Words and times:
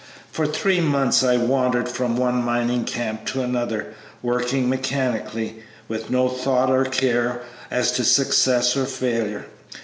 For 0.31 0.47
three 0.47 0.79
months 0.81 1.21
I 1.23 1.37
wandered 1.37 1.87
from 1.87 2.17
one 2.17 2.43
mining 2.43 2.85
camp 2.85 3.23
to 3.27 3.43
another, 3.43 3.93
working 4.23 4.67
mechanically, 4.67 5.57
with 5.87 6.09
no 6.09 6.27
thought 6.27 6.71
or 6.71 6.85
care 6.85 7.41
as 7.69 7.91
to 7.91 8.03
success 8.03 8.75
or 8.75 8.87
failure. 8.87 9.45